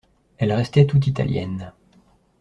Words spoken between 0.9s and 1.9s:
Italienne.